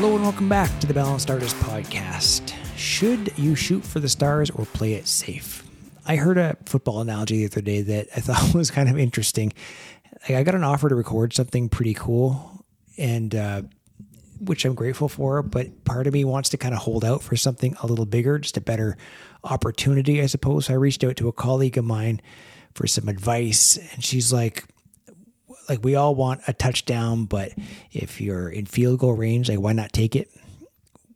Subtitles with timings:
[0.00, 2.54] Hello and welcome back to the Balanced Artist Podcast.
[2.76, 5.68] Should you shoot for the stars or play it safe?
[6.06, 9.52] I heard a football analogy the other day that I thought was kind of interesting.
[10.28, 12.64] I got an offer to record something pretty cool,
[12.96, 13.62] and uh,
[14.38, 15.42] which I'm grateful for.
[15.42, 18.38] But part of me wants to kind of hold out for something a little bigger,
[18.38, 18.96] just a better
[19.42, 20.70] opportunity, I suppose.
[20.70, 22.20] I reached out to a colleague of mine
[22.72, 24.62] for some advice, and she's like,
[25.68, 27.52] like we all want a touchdown, but
[27.92, 30.30] if you're in field goal range, like why not take it?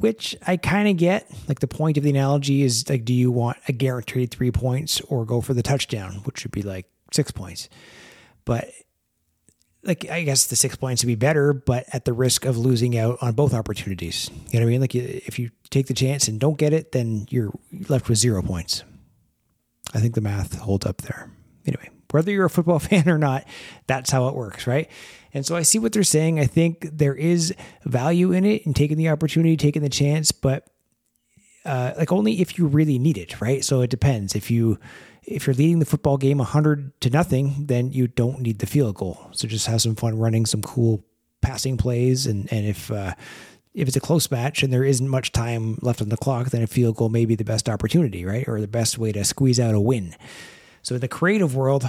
[0.00, 1.30] Which I kind of get.
[1.46, 5.00] Like the point of the analogy is like, do you want a guaranteed three points
[5.02, 7.68] or go for the touchdown, which would be like six points?
[8.44, 8.70] But
[9.82, 12.98] like I guess the six points would be better, but at the risk of losing
[12.98, 14.30] out on both opportunities.
[14.50, 14.80] You know what I mean?
[14.80, 17.52] Like if you take the chance and don't get it, then you're
[17.88, 18.84] left with zero points.
[19.94, 21.30] I think the math holds up there.
[21.66, 23.44] Anyway, whether you're a football fan or not,
[23.86, 24.90] that's how it works, right?
[25.32, 26.40] And so I see what they're saying.
[26.40, 30.66] I think there is value in it and taking the opportunity, taking the chance, but
[31.64, 33.64] uh, like only if you really need it, right?
[33.64, 34.34] So it depends.
[34.34, 34.78] If you
[35.22, 38.96] if you're leading the football game 100 to nothing, then you don't need the field
[38.96, 39.28] goal.
[39.32, 41.04] So just have some fun running some cool
[41.42, 43.14] passing plays, and and if uh,
[43.74, 46.62] if it's a close match and there isn't much time left on the clock, then
[46.62, 48.48] a field goal may be the best opportunity, right?
[48.48, 50.16] Or the best way to squeeze out a win.
[50.82, 51.88] So in the creative world,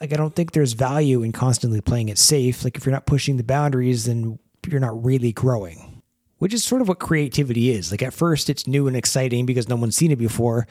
[0.00, 2.64] like I don't think there's value in constantly playing it safe.
[2.64, 6.02] Like if you're not pushing the boundaries, then you're not really growing.
[6.38, 7.90] Which is sort of what creativity is.
[7.90, 10.66] Like at first it's new and exciting because no one's seen it before,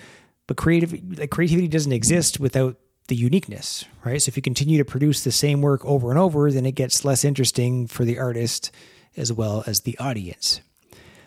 [0.48, 2.78] but creative like creativity doesn't exist without
[3.08, 4.22] the uniqueness, right?
[4.22, 7.06] So if you continue to produce the same work over and over, then it gets
[7.06, 8.72] less interesting for the artist
[9.18, 10.62] as well as the audience.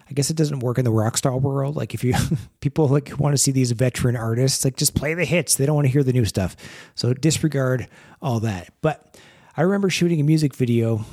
[0.08, 1.76] I guess it doesn't work in the rock star world.
[1.76, 2.14] Like if you
[2.60, 5.54] people like want to see these veteran artists, like just play the hits.
[5.54, 6.56] They don't want to hear the new stuff.
[6.94, 7.88] So disregard
[8.20, 8.72] all that.
[8.82, 9.18] But
[9.56, 11.04] I remember shooting a music video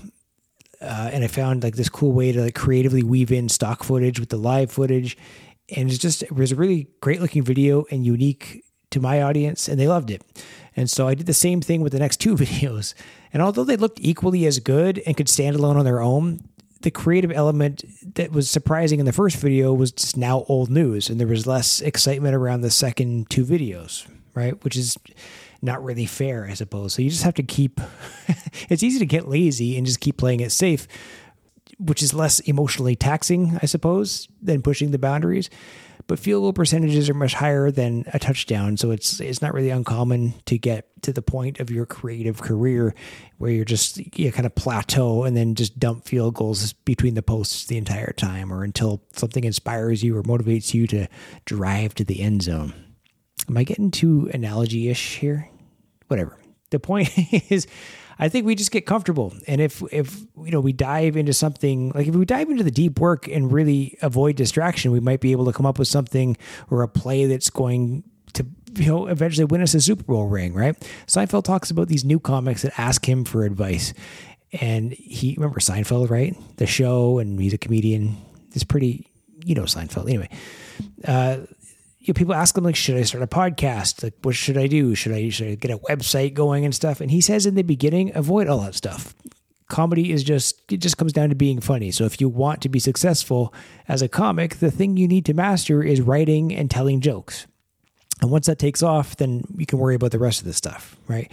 [0.81, 4.19] uh, and I found like this cool way to like creatively weave in stock footage
[4.19, 5.17] with the live footage.
[5.75, 9.67] And it's just it was a really great looking video and unique to my audience,
[9.69, 10.21] and they loved it.
[10.75, 12.93] And so I did the same thing with the next two videos.
[13.33, 16.41] And although they looked equally as good and could stand alone on their own,
[16.81, 17.83] the creative element
[18.15, 21.47] that was surprising in the first video was just now old news, and there was
[21.47, 24.61] less excitement around the second two videos, right?
[24.63, 24.97] Which is
[25.61, 26.93] not really fair, I suppose.
[26.93, 27.79] So you just have to keep.
[28.69, 30.87] it's easy to get lazy and just keep playing it safe,
[31.79, 35.49] which is less emotionally taxing, I suppose, than pushing the boundaries
[36.07, 38.77] but field goal percentages are much higher than a touchdown.
[38.77, 42.93] So it's it's not really uncommon to get to the point of your creative career
[43.37, 47.23] where you're just you kind of plateau and then just dump field goals between the
[47.23, 51.07] posts the entire time or until something inspires you or motivates you to
[51.45, 52.73] drive to the end zone.
[53.49, 55.49] Am I getting too analogy ish here?
[56.07, 56.37] Whatever.
[56.69, 57.09] The point
[57.51, 57.67] is
[58.21, 59.33] I think we just get comfortable.
[59.47, 62.71] And if if you know we dive into something like if we dive into the
[62.71, 66.37] deep work and really avoid distraction, we might be able to come up with something
[66.69, 68.45] or a play that's going to
[68.75, 70.79] you know eventually win us a Super Bowl ring, right?
[71.07, 73.93] Seinfeld talks about these new comics that ask him for advice.
[74.53, 76.35] And he remember Seinfeld, right?
[76.57, 78.17] The show and he's a comedian.
[78.53, 79.07] It's pretty
[79.43, 80.07] you know Seinfeld.
[80.07, 80.29] Anyway,
[81.05, 81.37] uh,
[82.01, 84.01] you know, people ask him like, should I start a podcast?
[84.01, 84.95] Like, what should I do?
[84.95, 86.99] Should I should I get a website going and stuff?
[86.99, 89.13] And he says in the beginning, avoid all that stuff.
[89.69, 91.91] Comedy is just it just comes down to being funny.
[91.91, 93.53] So if you want to be successful
[93.87, 97.45] as a comic, the thing you need to master is writing and telling jokes.
[98.19, 100.97] And once that takes off, then you can worry about the rest of the stuff,
[101.07, 101.31] right?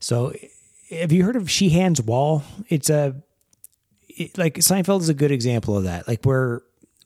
[0.00, 0.32] So
[0.90, 2.42] have you heard of Sheehan's Wall?
[2.70, 3.16] It's a
[4.08, 6.08] it, like Seinfeld is a good example of that.
[6.08, 6.62] Like where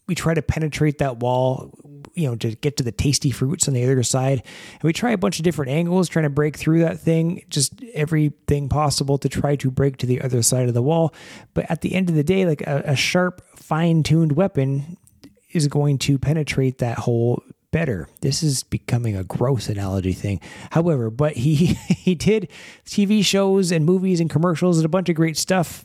[0.07, 1.73] we try to penetrate that wall
[2.21, 4.43] you know, to get to the tasty fruits on the other side.
[4.73, 7.83] And we try a bunch of different angles, trying to break through that thing, just
[7.95, 11.15] everything possible to try to break to the other side of the wall.
[11.55, 14.97] But at the end of the day, like a, a sharp, fine tuned weapon
[15.53, 18.09] is going to penetrate that hole better.
[18.21, 20.41] This is becoming a gross analogy thing.
[20.71, 21.55] However, but he
[21.89, 22.49] he did
[22.85, 25.85] TV shows and movies and commercials and a bunch of great stuff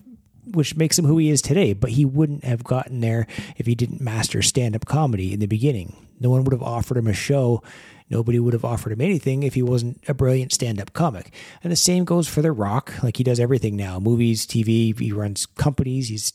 [0.51, 3.27] which makes him who he is today, but he wouldn't have gotten there
[3.57, 5.95] if he didn't master stand-up comedy in the beginning.
[6.19, 7.61] No one would have offered him a show.
[8.09, 11.33] Nobody would have offered him anything if he wasn't a brilliant stand up comic.
[11.63, 12.93] And the same goes for The Rock.
[13.03, 16.33] Like he does everything now movies, TV, he runs companies, he's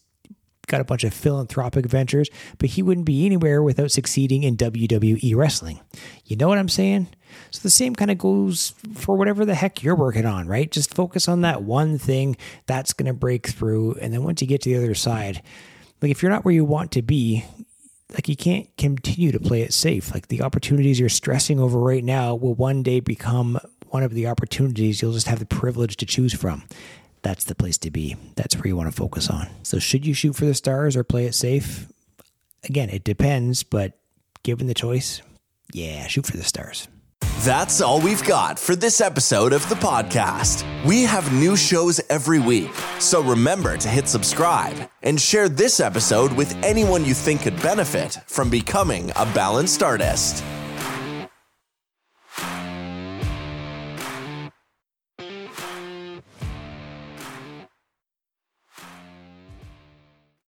[0.70, 5.34] got a bunch of philanthropic ventures, but he wouldn't be anywhere without succeeding in WWE
[5.37, 5.81] wrestling.
[6.25, 7.08] You know what I'm saying?
[7.50, 10.70] So the same kind of goes for whatever the heck you're working on, right?
[10.70, 12.37] Just focus on that one thing
[12.67, 13.94] that's going to break through.
[14.00, 15.43] And then once you get to the other side,
[16.00, 17.44] like if you're not where you want to be,
[18.12, 20.12] like you can't continue to play it safe.
[20.12, 23.58] Like the opportunities you're stressing over right now will one day become
[23.88, 26.64] one of the opportunities you'll just have the privilege to choose from.
[27.22, 28.17] That's the place to be.
[28.37, 29.49] That's where you want to focus on.
[29.62, 31.87] So, should you shoot for the stars or play it safe?
[32.64, 33.99] Again, it depends, but
[34.43, 35.22] given the choice,
[35.72, 36.88] yeah, shoot for the stars.
[37.40, 40.62] That's all we've got for this episode of the podcast.
[40.84, 46.32] We have new shows every week, so remember to hit subscribe and share this episode
[46.34, 50.44] with anyone you think could benefit from becoming a balanced artist.